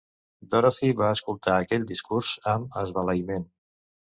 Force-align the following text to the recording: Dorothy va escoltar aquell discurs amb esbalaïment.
Dorothy 0.53 0.87
va 1.01 1.09
escoltar 1.17 1.57
aquell 1.65 1.85
discurs 1.91 2.33
amb 2.55 2.81
esbalaïment. 2.85 3.47